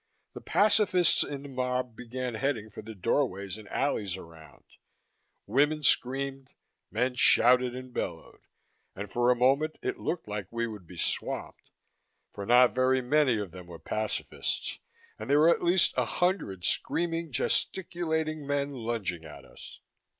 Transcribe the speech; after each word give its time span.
The 0.33 0.41
pacifists 0.41 1.21
in 1.23 1.43
the 1.43 1.49
mob 1.49 1.95
began 1.95 2.33
heading 2.33 2.71
for 2.71 2.81
the 2.81 2.95
doorways 2.95 3.59
and 3.59 3.69
alleys 3.69 4.17
around; 4.17 4.63
women 5.45 5.83
screamed, 5.83 6.53
men 6.89 7.13
shouted 7.13 7.75
and 7.75 7.93
bellowed, 7.93 8.41
and 8.95 9.11
for 9.11 9.29
a 9.29 9.35
moment 9.35 9.77
it 9.83 9.99
looked 9.99 10.27
like 10.27 10.47
we 10.49 10.65
would 10.65 10.87
be 10.87 10.97
swamped. 10.97 11.69
For 12.33 12.47
not 12.47 12.73
very 12.73 13.01
many 13.03 13.37
of 13.37 13.51
them 13.51 13.67
were 13.67 13.77
pacifists, 13.77 14.79
and 15.19 15.29
there 15.29 15.37
were 15.41 15.49
at 15.49 15.61
least 15.61 15.93
a 15.95 16.05
hundred 16.05 16.65
screaming, 16.65 17.31
gesticulating 17.31 18.47
men 18.47 18.71
lunging 18.71 19.23
at 19.23 19.45
us. 19.45 19.81